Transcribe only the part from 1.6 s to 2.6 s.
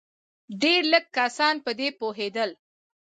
په دې پوهېدل.